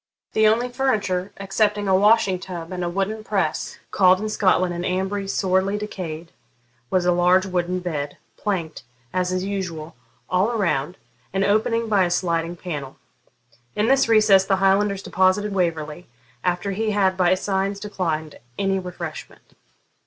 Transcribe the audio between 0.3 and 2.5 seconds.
The only furniture, excepting a washing